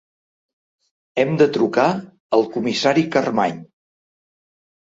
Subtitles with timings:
[1.23, 1.85] Hem de trucar
[2.39, 3.63] al comissari Carmany.